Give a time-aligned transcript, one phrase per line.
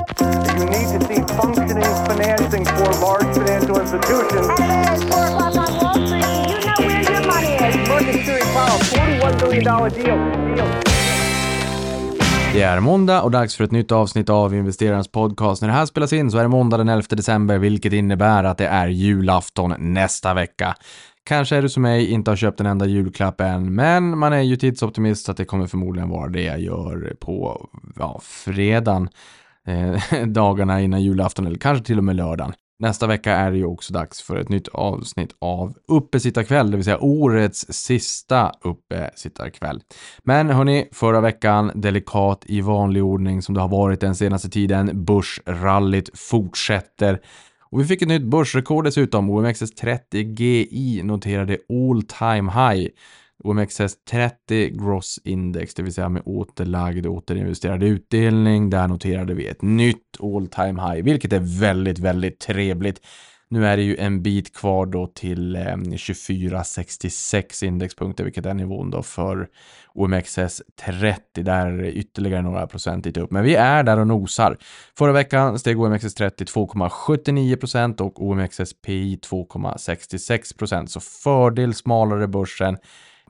[0.00, 4.48] You need to see functioning financing for large financial institutions.
[4.58, 6.24] It's four o'clock on Wall Street.
[6.50, 7.88] You know where your money is.
[7.88, 10.56] Market Security Powell, $41 billion deal.
[10.56, 10.68] deal.
[12.52, 15.62] Det är måndag och dags för ett nytt avsnitt av Investerarens podcast.
[15.62, 18.58] När det här spelas in så är det måndag den 11 december, vilket innebär att
[18.58, 20.74] det är julafton nästa vecka.
[21.24, 24.40] Kanske är du som mig, inte har köpt en enda julklapp än, men man är
[24.40, 29.08] ju tidsoptimist så att det kommer förmodligen vara det jag gör på ja, fredagen,
[29.66, 32.52] eh, dagarna innan julafton eller kanske till och med lördagen.
[32.80, 36.84] Nästa vecka är det ju också dags för ett nytt avsnitt av Uppesittarkväll, det vill
[36.84, 39.80] säga årets sista uppesittarkväll.
[40.24, 45.04] Men hörni, förra veckan delikat i vanlig ordning som det har varit den senaste tiden.
[45.04, 47.20] Börsrallyt fortsätter.
[47.70, 49.30] Och vi fick ett nytt börsrekord dessutom.
[49.30, 52.88] OMXS30 GI noterade all time high.
[53.44, 58.70] OMXS30 Gross Index, det vill säga med återlagd återinvesterad utdelning.
[58.70, 63.00] Där noterade vi ett nytt all time high, vilket är väldigt, väldigt trevligt.
[63.52, 68.90] Nu är det ju en bit kvar då till eh, 2466 indexpunkter, vilket är nivån
[68.90, 69.48] då för
[69.94, 71.42] OMXS 30.
[71.42, 74.56] Där är det ytterligare några procent dit upp, men vi är där och nosar.
[74.98, 82.78] Förra veckan steg OMXS 30 2,79 procent och OMXSPI 2,66 procent, så fördel smalare börsen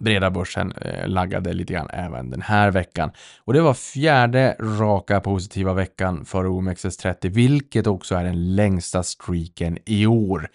[0.01, 3.11] breda börsen eh, laggade lite grann även den här veckan.
[3.45, 9.79] Och det var fjärde raka positiva veckan för OMXS30, vilket också är den längsta streaken
[9.87, 10.49] i år.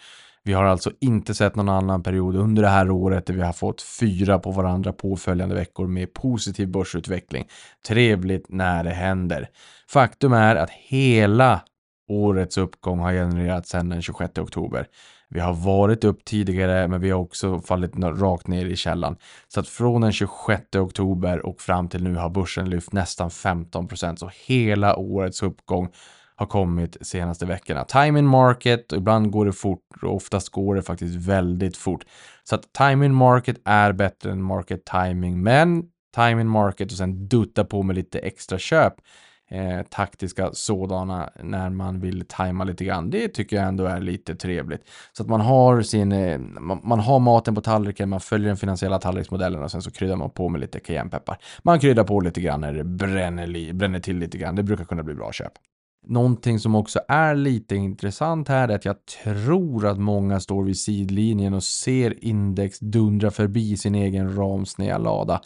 [0.44, 3.54] Vi har alltså inte sett någon annan period under det här året där vi har
[3.54, 7.48] fått fyra på varandra påföljande veckor med positiv börsutveckling.
[7.88, 9.50] Trevligt när det händer.
[9.90, 11.62] Faktum är att hela
[12.08, 14.88] årets uppgång har genererats sedan den 26 oktober.
[15.30, 19.18] Vi har varit upp tidigare, men vi har också fallit rakt ner i källan.
[19.48, 23.88] Så att från den 26 oktober och fram till nu har börsen lyft nästan 15
[23.88, 24.20] procent.
[24.20, 25.90] Så hela årets uppgång
[26.36, 27.84] har kommit senaste veckorna.
[27.84, 32.06] Time in market, ibland går det fort och oftast går det faktiskt väldigt fort.
[32.44, 35.84] Så att time in market är bättre än market timing, men
[36.16, 38.94] time in market och sen dutta på med lite extra köp
[39.50, 43.10] eh, taktiska sådana när man vill tajma lite grann.
[43.10, 44.82] Det tycker jag ändå är lite trevligt.
[45.14, 48.58] Så att man har sin, eh, man, man, har maten på tallriken, man följer den
[48.58, 51.38] finansiella tallriksmodellen och sen så kryddar man på med lite cayennepeppar.
[51.64, 54.56] Man kryddar på lite grann när det bränner, bränner till lite grann.
[54.56, 55.54] Det brukar kunna bli bra köp.
[56.08, 60.78] Någonting som också är lite intressant här är att jag tror att många står vid
[60.78, 65.42] sidlinjen och ser index dundra förbi sin egen ramsneda lada.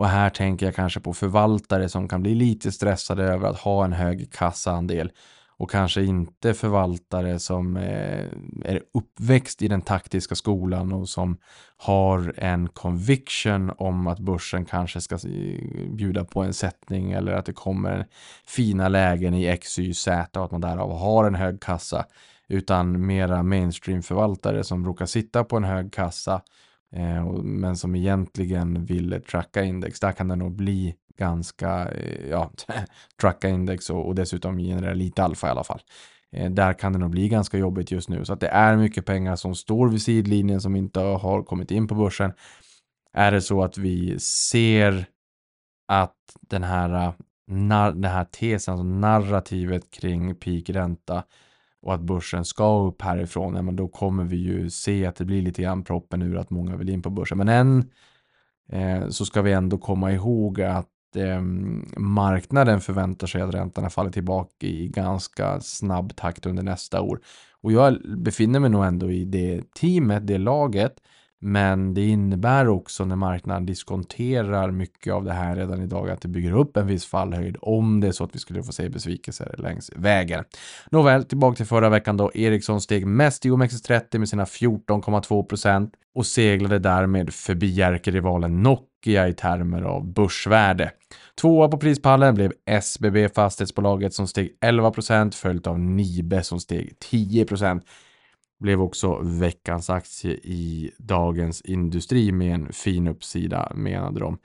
[0.00, 3.84] Och här tänker jag kanske på förvaltare som kan bli lite stressade över att ha
[3.84, 5.12] en hög kassaandel
[5.56, 8.24] och kanske inte förvaltare som eh,
[8.64, 11.36] är uppväxt i den taktiska skolan och som
[11.76, 15.18] har en conviction om att börsen kanske ska
[15.90, 18.06] bjuda på en sättning eller att det kommer
[18.46, 22.04] fina lägen i X, Y, Z och att man därav har en hög kassa.
[22.48, 26.42] Utan mera mainstream förvaltare som brukar sitta på en hög kassa
[26.96, 30.00] Eh, men som egentligen vill tracka index.
[30.00, 32.50] Där kan det nog bli ganska, eh, ja,
[33.20, 35.80] tracka index och, och dessutom generera lite alfa i alla fall.
[36.32, 38.24] Eh, där kan det nog bli ganska jobbigt just nu.
[38.24, 41.88] Så att det är mycket pengar som står vid sidlinjen som inte har kommit in
[41.88, 42.32] på börsen.
[43.12, 45.06] Är det så att vi ser
[45.88, 47.12] att den här,
[47.92, 51.24] den här tesen, alltså narrativet kring peakränta
[51.82, 55.24] och att börsen ska upp härifrån, ja, men då kommer vi ju se att det
[55.24, 57.38] blir lite grann proppen ur att många vill in på börsen.
[57.38, 57.90] Men än
[58.68, 61.40] eh, så ska vi ändå komma ihåg att eh,
[61.96, 67.20] marknaden förväntar sig att räntorna faller tillbaka i ganska snabb takt under nästa år.
[67.60, 71.00] Och jag befinner mig nog ändå i det teamet, det laget,
[71.40, 76.28] men det innebär också när marknaden diskonterar mycket av det här redan idag att det
[76.28, 79.54] bygger upp en viss fallhöjd om det är så att vi skulle få se besvikelser
[79.58, 80.44] längs vägen.
[80.90, 82.30] Nåväl, tillbaka till förra veckan då.
[82.34, 89.28] Ericsson steg mest i OMXS30 med sina 14,2 procent och seglade därmed förbi ärkerivalen Nokia
[89.28, 90.90] i termer av börsvärde.
[91.40, 96.98] Tvåa på prispallen blev SBB Fastighetsbolaget som steg 11 procent följt av Nibe som steg
[96.98, 97.84] 10 procent
[98.60, 104.38] blev också veckans aktie i Dagens Industri med en fin uppsida menade de.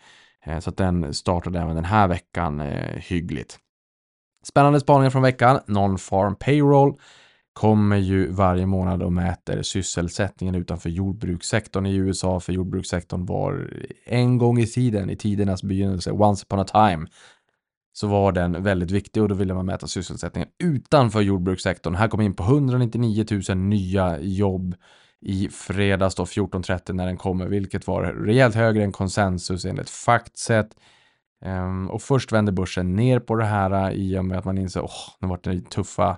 [0.45, 3.59] Eh, så att den startade även den här veckan eh, hyggligt.
[4.43, 5.59] Spännande spaningar från veckan.
[5.67, 6.93] Non-farm payroll
[7.53, 12.39] kommer ju varje månad och mäter sysselsättningen utanför jordbrukssektorn i USA.
[12.39, 13.69] För jordbrukssektorn var
[14.05, 17.07] en gång i tiden, i tidernas begynnelse, once upon a time,
[17.97, 21.95] så var den väldigt viktig och då ville man mäta sysselsättningen utanför jordbrukssektorn.
[21.95, 24.75] Här kom in på 199 000 nya jobb
[25.21, 30.75] i fredags då 14.30 när den kommer, vilket var rejält högre än konsensus enligt Factset.
[31.41, 34.57] Ehm, och först vände börsen ner på det här äh, i och med att man
[34.57, 36.17] inser åh, nu vart det tuffa,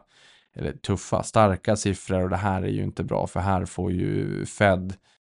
[0.56, 4.46] eller tuffa, starka siffror och det här är ju inte bra för här får ju
[4.46, 4.94] Fed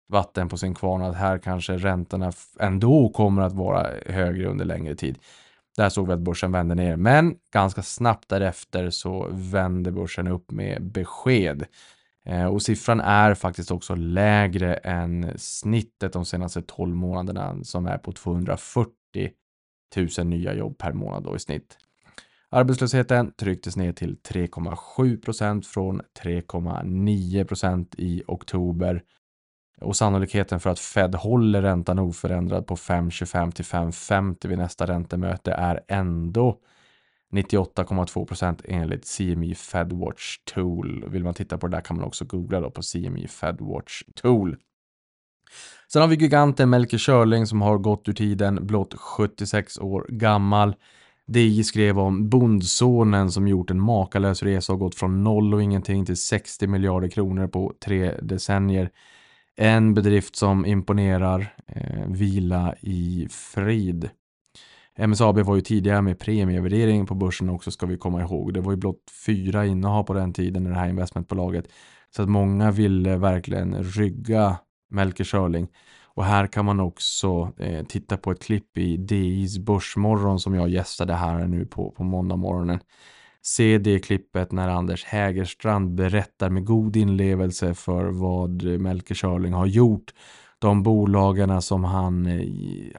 [0.08, 4.96] vatten på sin kvarn att här kanske räntorna ändå kommer att vara högre under längre
[4.96, 5.18] tid.
[5.78, 10.52] Där såg vi att börsen vände ner, men ganska snabbt därefter så vände börsen upp
[10.52, 11.66] med besked.
[12.26, 17.98] Eh, och siffran är faktiskt också lägre än snittet de senaste 12 månaderna som är
[17.98, 18.94] på 240
[20.18, 21.78] 000 nya jobb per månad då i snitt.
[22.52, 29.04] Arbetslösheten trycktes ner till 3,7 procent från 3,9 procent i oktober
[29.82, 35.52] och sannolikheten för att Fed håller räntan oförändrad på 5,25 till 5,50 vid nästa räntemöte
[35.52, 36.58] är ändå
[37.32, 41.06] 98,2 procent enligt CME Fedwatch Tool.
[41.10, 44.58] Vill man titta på det där kan man också googla då på CME Fedwatch Tool.
[45.94, 50.76] Sen har vi giganten Melker Schörling som har gått ur tiden, blott 76 år gammal.
[51.28, 56.06] DI skrev om bondsonen som gjort en makalös resa och gått från noll och ingenting
[56.06, 58.92] till 60 miljarder kronor på tre decennier.
[59.62, 64.10] En bedrift som imponerar, eh, vila i frid.
[64.98, 68.54] MSAB var ju tidigare med premievärdering på börsen också ska vi komma ihåg.
[68.54, 71.68] Det var ju blott fyra innehav på den tiden i det här investmentbolaget.
[72.16, 74.58] Så att många ville verkligen rygga
[74.90, 75.68] Melker Schörling.
[76.04, 80.70] Och här kan man också eh, titta på ett klipp i DIs Börsmorgon som jag
[80.70, 82.80] gästade här nu på, på måndag morgonen.
[83.42, 89.66] Se det klippet när Anders Hägerstrand berättar med god inlevelse för vad Melker Schörling har
[89.66, 90.14] gjort
[90.60, 92.48] de bolagarna som han eh,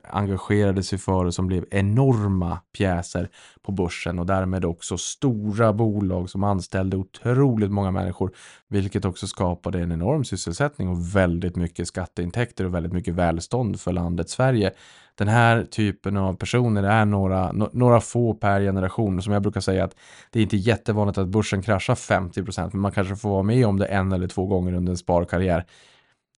[0.03, 3.29] engagerade sig för och som blev enorma pjäser
[3.62, 8.33] på börsen och därmed också stora bolag som anställde otroligt många människor,
[8.69, 13.93] vilket också skapade en enorm sysselsättning och väldigt mycket skatteintäkter och väldigt mycket välstånd för
[13.93, 14.73] landet Sverige.
[15.15, 19.23] Den här typen av personer är några, några få per generation.
[19.23, 19.97] Som jag brukar säga att
[20.31, 23.79] det är inte jättevanligt att börsen kraschar 50% men man kanske får vara med om
[23.79, 25.65] det en eller två gånger under en sparkarriär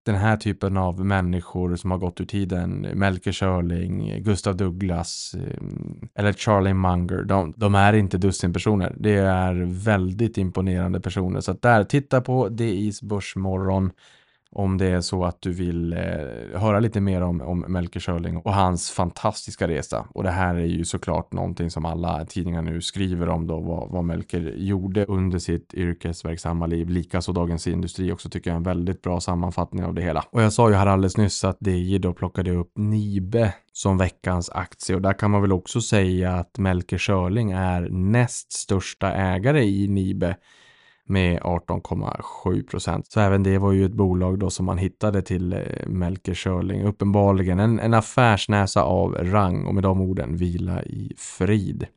[0.03, 6.09] den här typen av människor som har gått ur tiden, Melker Schörling, Gustav Douglas ehm,
[6.15, 8.95] eller Charlie Munger, de, de är inte dussinpersoner.
[8.97, 11.41] Det är väldigt imponerande personer.
[11.41, 13.91] Så att där, titta på DIs Börsmorgon
[14.55, 18.37] om det är så att du vill eh, höra lite mer om, om Melker Schörling
[18.37, 20.05] och hans fantastiska resa.
[20.09, 23.89] Och det här är ju såklart någonting som alla tidningar nu skriver om då, vad,
[23.89, 26.89] vad Melker gjorde under sitt yrkesverksamma liv.
[26.89, 30.25] Likaså Dagens Industri också tycker jag är en väldigt bra sammanfattning av det hela.
[30.31, 34.49] Och jag sa ju här alldeles nyss att DJ då plockade upp Nibe som veckans
[34.49, 39.63] aktie och där kan man väl också säga att Melker Schörling är näst största ägare
[39.63, 40.35] i Nibe
[41.07, 43.11] med 18,7 procent.
[43.11, 46.83] Så även det var ju ett bolag då som man hittade till eh, Melker Schörling.
[46.83, 51.87] Uppenbarligen en, en affärsnäsa av rang och med de orden vila i frid.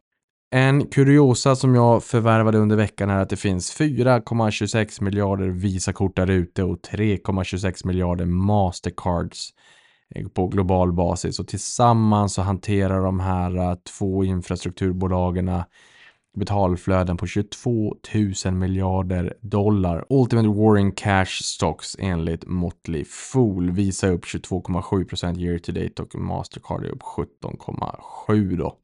[0.50, 6.30] En kuriosa som jag förvärvade under veckan är att det finns 4,26 miljarder Visakort där
[6.30, 9.50] ute och 3,26 miljarder Mastercards
[10.14, 15.48] eh, på global basis och tillsammans så hanterar de här eh, två infrastrukturbolagen
[16.36, 17.96] betalflöden på 22
[18.44, 20.04] 000 miljarder dollar.
[20.08, 26.84] Ultimate Warring Cash Stocks enligt Motley Fool visar upp 22,7% year to date och Mastercard
[26.84, 28.76] är upp 17,7 då.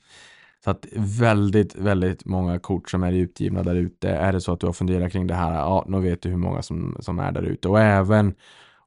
[0.64, 4.08] Så att väldigt, väldigt många kort som är utgivna där ute.
[4.08, 6.36] Är det så att du har funderat kring det här, ja, nu vet du hur
[6.36, 7.68] många som, som är där ute.
[7.68, 8.34] Och även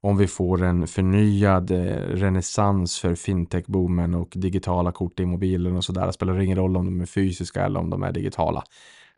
[0.00, 5.84] om vi får en förnyad eh, renässans för fintech-boomen och digitala kort i mobilen och
[5.84, 6.06] sådär.
[6.06, 8.64] Det spelar ingen roll om de är fysiska eller om de är digitala.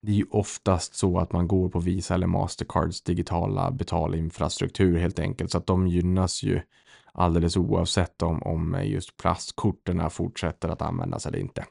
[0.01, 5.19] Det är ju oftast så att man går på Visa eller Mastercards digitala betalinfrastruktur helt
[5.19, 5.51] enkelt.
[5.51, 6.61] Så att de gynnas ju
[7.19, 11.65] alldeles oavsett om, om just plastkorten fortsätter att användas eller inte.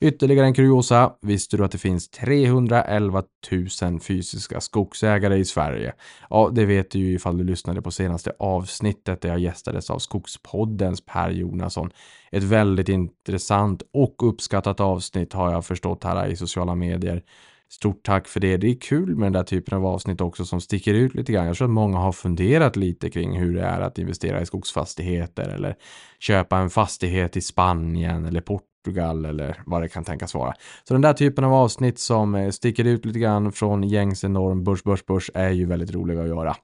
[0.00, 1.12] Ytterligare en kuriosa.
[1.20, 3.22] Visste du att det finns 311
[3.82, 5.92] 000 fysiska skogsägare i Sverige?
[6.30, 9.98] Ja, det vet du ju ifall du lyssnade på senaste avsnittet där jag gästades av
[9.98, 11.90] Skogspoddens Per Jonasson.
[12.32, 17.22] Ett väldigt intressant och uppskattat avsnitt har jag förstått här i sociala medier.
[17.72, 18.56] Stort tack för det.
[18.56, 21.46] Det är kul med den där typen av avsnitt också som sticker ut lite grann.
[21.46, 25.48] Jag tror att många har funderat lite kring hur det är att investera i skogsfastigheter
[25.48, 25.76] eller
[26.20, 30.54] köpa en fastighet i Spanien eller Portugal eller vad det kan tänkas vara.
[30.84, 34.64] Så den där typen av avsnitt som eh, sticker ut lite grann från gängse norm
[34.64, 36.56] börs, börs, börs är ju väldigt roliga att göra.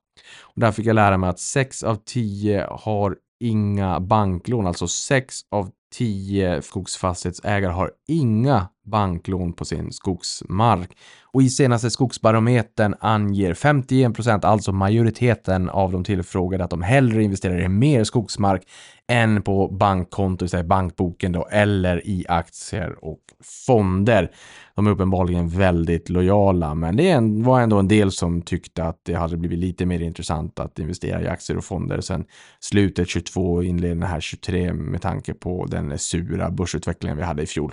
[0.43, 5.35] Och där fick jag lära mig att 6 av 10 har inga banklån, alltså 6
[5.51, 10.91] av 10 skogsfastighetsägare har inga banklån på sin skogsmark.
[11.33, 17.61] Och i senaste skogsbarometern anger 51% alltså majoriteten av de tillfrågade, att de hellre investerar
[17.61, 18.63] i mer skogsmark
[19.09, 23.21] än på bankkonto, det vill bankboken då, eller i aktier och
[23.67, 24.31] fonder.
[24.75, 29.15] De är uppenbarligen väldigt lojala, men det var ändå en del som tyckte att det
[29.15, 32.25] hade blivit lite mer intressant att investera i aktier och fonder sen
[32.61, 37.47] slutet 22 och inledningen här 23 med tanke på den sura börsutvecklingen vi hade i
[37.47, 37.73] fjol.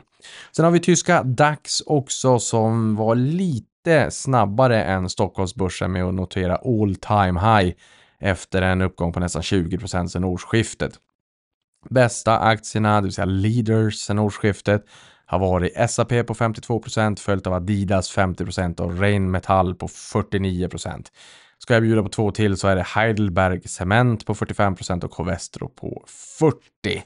[0.56, 6.56] Sen har vi tyska DAX också som var lite snabbare än Stockholmsbörsen med att notera
[6.56, 7.76] all time high
[8.20, 10.94] efter en uppgång på nästan 20 sedan årsskiftet.
[11.90, 14.86] Bästa aktierna, det vill säga leaders sedan årsskiftet,
[15.26, 21.06] har varit SAP på 52% följt av Adidas 50% och Rheinmetall på 49%
[21.58, 25.70] Ska jag bjuda på två till så är det Heidelberg Cement på 45% och Covestro
[25.70, 26.04] på
[26.40, 27.04] 40.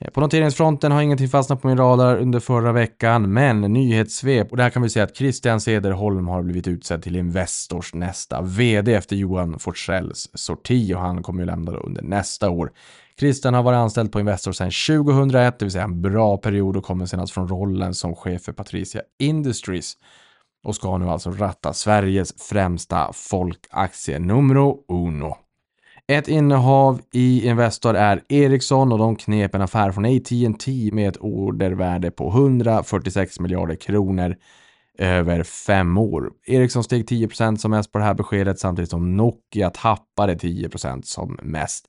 [0.00, 4.50] Eh, på noteringsfronten har ingenting fastnat på min radar under förra veckan, men nyhetssvep.
[4.50, 8.94] Och där kan vi säga att Christian Sederholm har blivit utsedd till Investors nästa VD
[8.94, 12.72] efter Johan Forsells sorti och han kommer ju lämna då under nästa år.
[13.18, 14.70] Christian har varit anställd på Investor sedan
[15.06, 18.52] 2001, det vill säga en bra period och kommer senast från rollen som chef för
[18.52, 19.94] Patricia Industries
[20.64, 25.45] och ska nu alltså ratta Sveriges främsta folkaktie numero uno.
[26.08, 31.16] Ett innehav i Investor är Ericsson och de knep en affär från AT&T med ett
[31.20, 34.36] ordervärde på 146 miljarder kronor
[34.98, 36.30] över fem år.
[36.46, 41.38] Ericsson steg 10% som mest på det här beskedet samtidigt som Nokia tappade 10% som
[41.42, 41.88] mest.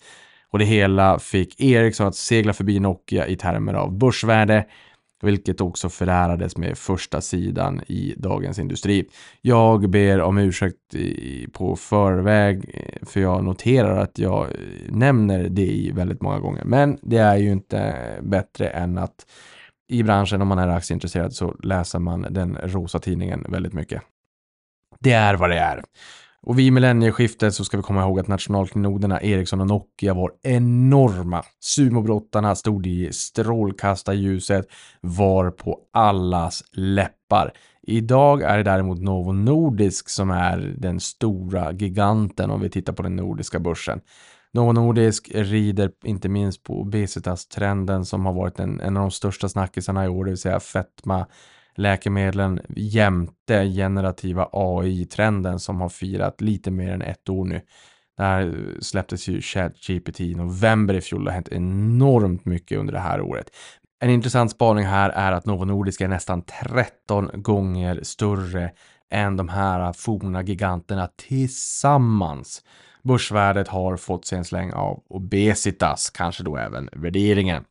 [0.52, 4.66] Och det hela fick Ericsson att segla förbi Nokia i termer av börsvärde,
[5.24, 9.10] vilket också förärades med första sidan i Dagens Industri.
[9.42, 10.96] Jag ber om ursäkt
[11.52, 14.52] på förväg, eh, för jag noterar att jag eh,
[14.90, 16.64] nämner det väldigt många gånger.
[16.64, 19.26] Men det är ju inte bättre än att
[19.90, 24.02] i branschen, om man är aktieintresserad, så läser man den rosa tidningen väldigt mycket.
[25.00, 25.84] Det är vad det är.
[26.42, 31.44] Och vid millennieskiftet så ska vi komma ihåg att nationalklenoderna Ericsson och Nokia var enorma.
[31.60, 34.68] Sumobrottarna stod i strålkastarljuset,
[35.02, 37.54] var på allas läppar.
[37.82, 43.04] Idag är det däremot Novo Nordisk som är den stora giganten om vi tittar på
[43.04, 44.00] den nordiska börsen.
[44.54, 49.50] Novo Nordisk rider inte minst på obesitas-trenden som har varit en, en av de största
[49.50, 51.26] snackisarna i år, det vill säga fetma
[51.78, 57.62] läkemedlen jämte generativa AI-trenden som har firat lite mer än ett år nu.
[58.18, 61.24] Det här släpptes ju ChatGPT i november i fjol.
[61.24, 63.50] Det har hänt enormt mycket under det här året.
[64.00, 68.72] En intressant spaning här är att Novo Nordisk är nästan 13 gånger större
[69.12, 72.64] än de här forna giganterna tillsammans.
[73.08, 77.64] Börsvärdet har fått sig en släng av obesitas, kanske då även värderingen.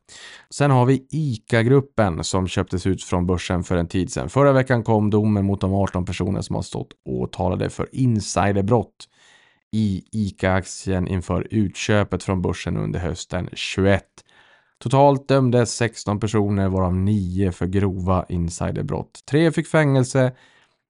[0.49, 4.29] Sen har vi ICA-gruppen som köptes ut från börsen för en tid sedan.
[4.29, 9.07] Förra veckan kom domen mot de 18 personer som har stått åtalade för insiderbrott
[9.71, 14.03] i ICA-aktien inför utköpet från börsen under hösten 21.
[14.79, 19.19] Totalt dömdes 16 personer varav 9 för grova insiderbrott.
[19.29, 20.31] 3 fick fängelse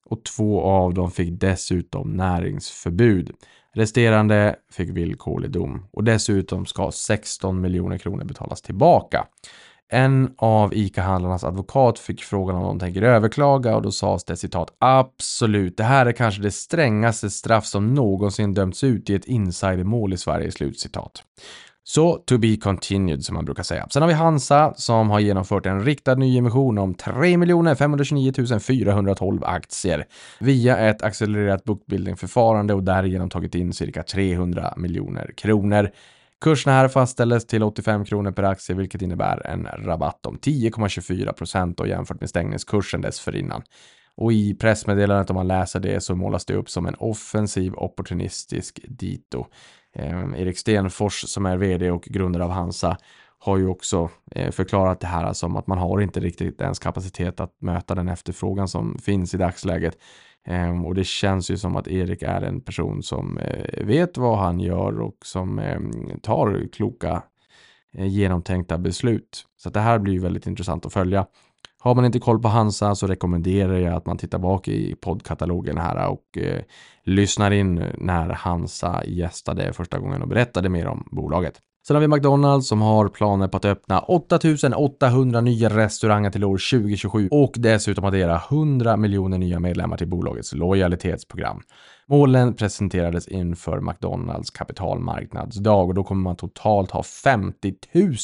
[0.06, 3.32] och två av dem fick dessutom näringsförbud.
[3.78, 9.28] Resterande fick villkorlig dom och dessutom ska 16 miljoner kronor betalas tillbaka.
[9.90, 14.76] En av ICA-handlarnas advokat fick frågan om de tänker överklaga och då sades det citat
[14.80, 20.14] absolut, det här är kanske det strängaste straff som någonsin dömts ut i ett insidermål
[20.14, 20.52] i Sverige.
[20.52, 21.24] Slutcitat.
[21.90, 23.88] Så to be continued som man brukar säga.
[23.90, 30.06] Sen har vi Hansa som har genomfört en riktad nyemission om 3 529 412 aktier
[30.40, 35.90] via ett accelererat bookbuilding-förfarande och därigenom tagit in cirka 300 miljoner kronor.
[36.42, 41.82] Kurserna här fastställdes till 85 kronor per aktie, vilket innebär en rabatt om 10,24 procent
[41.88, 43.62] jämfört med stängningskursen dessförinnan.
[44.16, 48.80] Och i pressmeddelandet om man läser det så målas det upp som en offensiv opportunistisk
[48.88, 49.46] dito.
[49.98, 52.98] Eh, Erik Stenfors som är vd och grundare av Hansa
[53.40, 57.40] har ju också eh, förklarat det här som att man har inte riktigt ens kapacitet
[57.40, 59.98] att möta den efterfrågan som finns i dagsläget.
[60.48, 64.38] Eh, och det känns ju som att Erik är en person som eh, vet vad
[64.38, 65.80] han gör och som eh,
[66.22, 67.24] tar kloka
[67.94, 69.46] eh, genomtänkta beslut.
[69.58, 71.26] Så det här blir ju väldigt intressant att följa.
[71.80, 75.78] Har man inte koll på Hansa så rekommenderar jag att man tittar bak i poddkatalogen
[75.78, 76.62] här och eh,
[77.04, 81.62] lyssnar in när Hansa gästade första gången och berättade mer om bolaget.
[81.88, 86.58] Sen har vi McDonalds som har planer på att öppna 8800 nya restauranger till år
[86.80, 91.62] 2027 och dessutom addera 100 miljoner nya medlemmar till bolagets lojalitetsprogram.
[92.08, 98.16] Målen presenterades inför McDonalds kapitalmarknadsdag och då kommer man totalt ha 50 000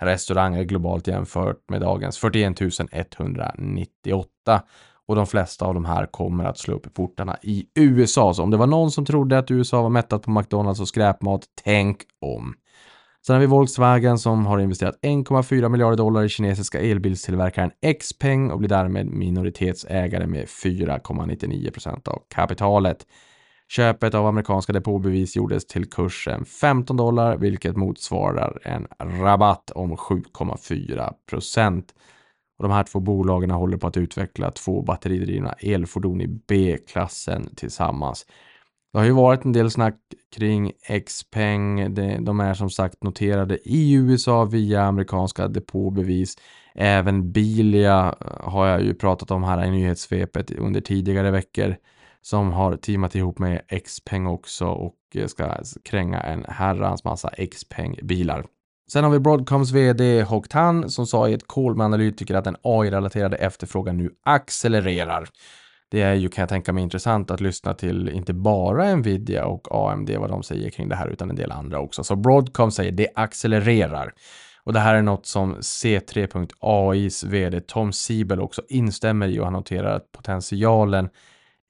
[0.00, 2.60] restauranger globalt jämfört med dagens 41
[2.92, 4.62] 198.
[5.06, 8.34] Och de flesta av de här kommer att slå upp i portarna i USA.
[8.34, 11.42] Så om det var någon som trodde att USA var mättat på McDonalds och skräpmat,
[11.64, 12.54] tänk om.
[13.26, 18.58] Sen har vi Volkswagen som har investerat 1,4 miljarder dollar i kinesiska elbilstillverkaren Xpeng och
[18.58, 23.06] blir därmed minoritetsägare med 4,99 procent av kapitalet.
[23.70, 31.12] Köpet av amerikanska depåbevis gjordes till kursen 15 dollar, vilket motsvarar en rabatt om 7,4
[31.30, 31.94] procent.
[32.58, 38.26] Och de här två bolagen håller på att utveckla två batteridrivna elfordon i B-klassen tillsammans.
[38.92, 39.96] Det har ju varit en del snack
[40.36, 40.72] kring
[41.06, 41.94] Xpeng.
[42.24, 46.36] De är som sagt noterade i USA via amerikanska depåbevis.
[46.74, 51.76] Även Bilia eh, har jag ju pratat om här i nyhetssvepet under tidigare veckor
[52.22, 58.44] som har teamat ihop med Xpeng också och eh, ska kränga en herrans massa Xpeng-bilar.
[58.92, 62.44] Sen har vi Broadcoms VD Hock Tan som sa i ett call med analytiker att
[62.44, 65.28] den AI-relaterade efterfrågan nu accelererar.
[65.90, 69.90] Det är ju, kan jag tänka mig, intressant att lyssna till inte bara Nvidia och
[69.90, 72.04] AMD vad de säger kring det här utan en del andra också.
[72.04, 74.12] Så Broadcom säger det accelererar.
[74.64, 79.52] Och det här är något som C3.AIs vd Tom Siebel också instämmer i och han
[79.52, 81.08] noterar att potentialen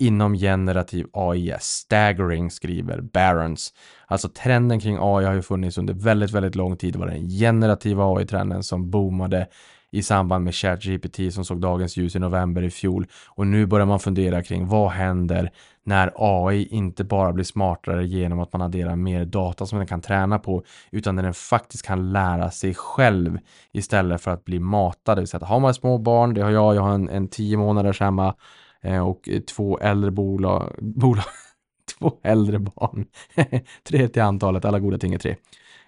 [0.00, 3.75] inom generativ AI är staggering, skriver Barons.
[4.07, 6.92] Alltså trenden kring AI har ju funnits under väldigt, väldigt lång tid.
[6.92, 9.47] Det var den generativa AI-trenden som boomade
[9.92, 13.07] i samband med ChatGPT som såg dagens ljus i november i fjol.
[13.28, 15.50] Och nu börjar man fundera kring vad händer
[15.85, 20.00] när AI inte bara blir smartare genom att man adderar mer data som den kan
[20.00, 23.38] träna på, utan när den faktiskt kan lära sig själv
[23.73, 25.16] istället för att bli matad.
[25.16, 27.28] Det vill säga att har man små barn, det har jag, jag har en, en
[27.28, 28.35] tio månaders hemma
[28.82, 31.25] Eh, och två äldre bolag, bolag
[31.99, 33.06] två äldre barn.
[33.88, 35.37] tre till antalet, alla goda ting är tre.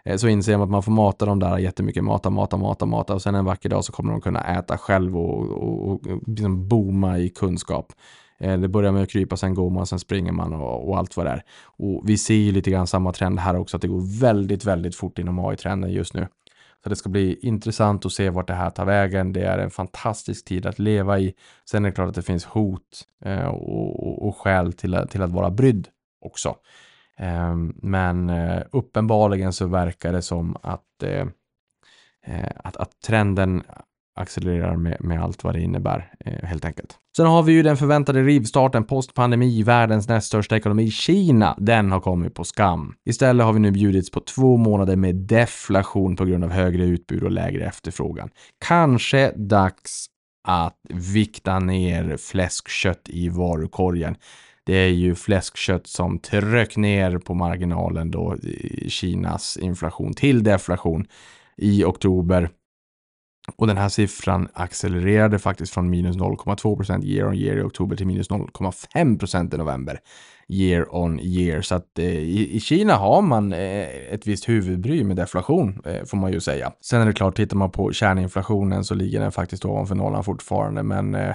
[0.05, 3.15] Eh, så inser man att man får mata dem där jättemycket, mata, mata, mata, mata
[3.15, 6.69] och sen en vacker dag så kommer de kunna äta själv och, och, och liksom
[6.69, 7.93] booma i kunskap.
[8.41, 11.17] Eh, det börjar med att krypa, sen går man, sen springer man och, och, allt
[11.17, 11.43] vad det är.
[11.65, 14.97] Och vi ser ju lite grann samma trend här också, att det går väldigt, väldigt
[14.97, 16.27] fort inom AI-trenden just nu.
[16.83, 19.33] Så det ska bli intressant att se vart det här tar vägen.
[19.33, 21.35] Det är en fantastisk tid att leva i.
[21.71, 25.23] Sen är det klart att det finns hot eh, och, och, och skäl till, till
[25.23, 25.89] att vara brydd
[26.21, 26.57] också.
[27.17, 31.27] Ehm, men eh, uppenbarligen så verkar det som att, eh,
[32.27, 33.63] eh, att, att trenden
[34.15, 36.97] accelererar med, med allt vad det innebär eh, helt enkelt.
[37.17, 41.57] Sen har vi ju den förväntade rivstarten postpandemi i världens näst största ekonomi, Kina.
[41.59, 42.95] Den har kommit på skam.
[43.05, 47.23] Istället har vi nu bjudits på två månader med deflation på grund av högre utbud
[47.23, 48.31] och lägre efterfrågan.
[48.65, 50.07] Kanske dags
[50.49, 54.17] att vikta ner fläskkött i varukorgen
[54.65, 58.37] det är ju fläskkött som tryck ner på marginalen då
[58.89, 61.07] Kinas inflation till deflation
[61.57, 62.51] i oktober.
[63.57, 68.07] Och den här siffran accelererade faktiskt från minus 0,2% year on year i oktober till
[68.07, 70.01] minus 0,5% i november
[70.49, 71.63] year on year.
[71.63, 76.05] Så att eh, i, i, Kina har man eh, ett visst huvudbry med deflation, eh,
[76.05, 76.73] får man ju säga.
[76.81, 80.83] Sen är det klart, tittar man på kärninflationen så ligger den faktiskt ovanför nollan fortfarande,
[80.83, 81.35] men eh,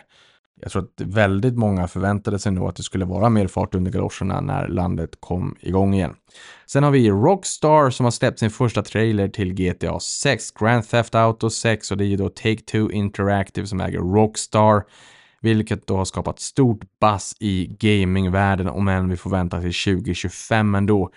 [0.62, 3.92] jag tror att väldigt många förväntade sig nog att det skulle vara mer fart under
[3.92, 6.16] galoscherna när landet kom igång igen.
[6.66, 11.16] Sen har vi Rockstar som har släppt sin första trailer till GTA 6, Grand Theft
[11.16, 14.84] Auto 6 och det är ju då Take-Two Interactive som äger Rockstar.
[15.42, 20.76] Vilket då har skapat stort buzz i gamingvärlden om än vi får vänta till 2025
[20.76, 21.10] ändå.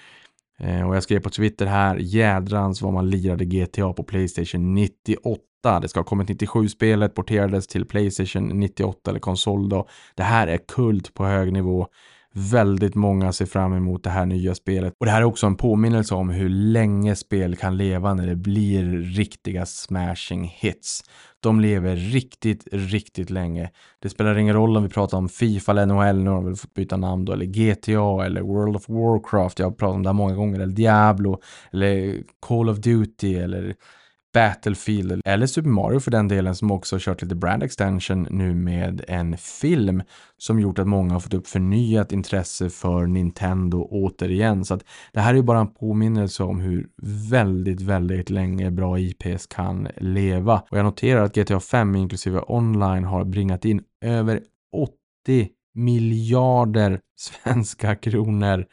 [0.59, 5.43] Eh, och jag skrev på Twitter här, jädrans vad man lirade GTA på Playstation 98
[5.63, 9.89] det ska ha kommit 97-spelet, porterades till Playstation 98 eller konsol då.
[10.15, 11.87] Det här är kult på hög nivå.
[12.33, 14.95] Väldigt många ser fram emot det här nya spelet.
[14.99, 18.37] Och det här är också en påminnelse om hur länge spel kan leva när det
[18.37, 21.03] blir riktiga smashing hits.
[21.41, 23.71] De lever riktigt, riktigt länge.
[24.03, 26.75] Det spelar ingen roll om vi pratar om Fifa eller NHL, nu har vi fått
[26.75, 30.15] byta namn då, eller GTA eller World of Warcraft, jag har pratat om det här
[30.15, 31.41] många gånger, eller Diablo,
[31.73, 33.75] eller Call of Duty, eller
[34.33, 38.55] Battlefield eller Super Mario för den delen som också har kört lite brand extension nu
[38.55, 40.03] med en film
[40.39, 44.65] som gjort att många har fått upp förnyat intresse för Nintendo återigen.
[44.65, 46.89] Så att det här är ju bara en påminnelse om hur
[47.31, 50.63] väldigt, väldigt länge bra IPs kan leva.
[50.71, 54.41] Och jag noterar att GTA 5 inklusive online har bringat in över
[55.27, 58.67] 80 miljarder svenska kronor.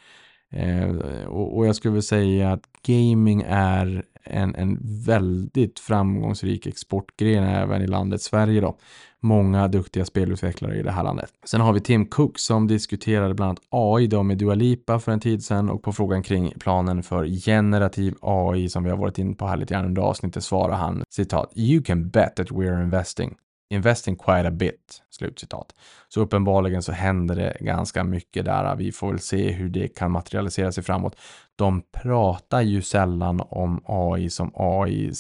[0.54, 0.96] Eh,
[1.28, 7.82] och, och jag skulle vilja säga att gaming är en, en väldigt framgångsrik exportgren även
[7.82, 8.78] i landet Sverige då.
[9.20, 11.30] många duktiga spelutvecklare i det här landet.
[11.46, 15.12] Sen har vi Tim Cook som diskuterade bland annat AI då med Dua Lipa för
[15.12, 19.18] en tid sedan och på frågan kring planen för generativ AI som vi har varit
[19.18, 22.84] in på här lite grann under avsnittet svarar han citat “You can bet that we're
[22.84, 23.36] investing
[23.70, 25.04] investing quite a bit.
[25.10, 25.74] Slutcitat.
[26.10, 28.76] Så uppenbarligen så händer det ganska mycket där.
[28.76, 31.16] Vi får väl se hur det kan materialisera sig framåt.
[31.56, 35.12] De pratar ju sällan om AI som AI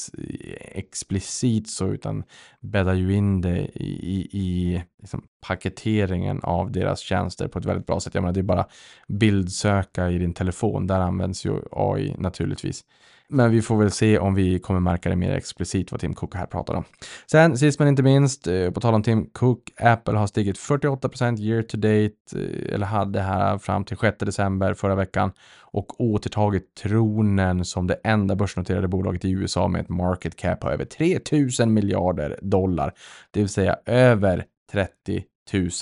[0.60, 2.23] explicit så, utan
[2.60, 7.88] bäddar ju in det i, i, i liksom paketeringen av deras tjänster på ett väldigt
[7.88, 8.13] bra sätt.
[8.15, 8.65] Jag menar, det är bara
[9.08, 10.88] bildsöka i din telefon.
[10.88, 12.84] Där används ju AI naturligtvis.
[13.29, 16.35] Men vi får väl se om vi kommer märka det mer explicit vad Tim Cook
[16.35, 16.83] här pratar om.
[17.31, 21.39] Sen sist men inte minst, eh, på tal om Tim Cook, Apple har stigit 48%
[21.39, 26.75] year to date, eh, eller hade här fram till 6 december förra veckan och återtagit
[26.75, 31.73] tronen som det enda börsnoterade bolaget i USA med ett market cap på över 3000
[31.73, 32.93] miljarder dollar,
[33.31, 35.23] det vill säga över 30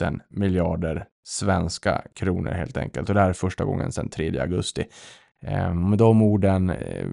[0.01, 3.09] 000 miljarder svenska kronor helt enkelt.
[3.09, 4.85] Och det här är första gången sedan 3 augusti.
[5.43, 7.07] Eh, med de orden, eh,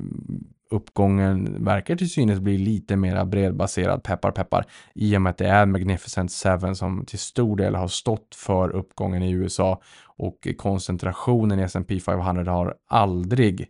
[0.71, 5.47] uppgången verkar till synes bli lite mer bredbaserad, peppar peppar, i och med att det
[5.47, 9.81] är Magnificent Seven som till stor del har stått för uppgången i USA
[10.17, 13.67] och koncentrationen i S&P 500 har aldrig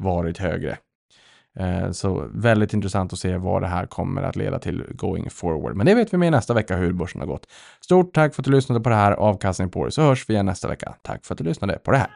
[0.00, 0.78] varit högre.
[1.58, 5.76] Eh, så väldigt intressant att se vad det här kommer att leda till going forward.
[5.76, 7.46] Men det vet vi med nästa vecka hur börsen har gått.
[7.80, 10.34] Stort tack för att du lyssnade på det här avkastning på det så hörs vi
[10.34, 10.94] igen nästa vecka.
[11.02, 12.10] Tack för att du lyssnade på det här.